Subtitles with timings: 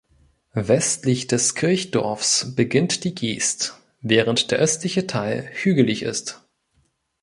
[0.55, 6.41] Westlich des Kirchdorfs beginnt die Geest, während der östliche Teil hügelig ist.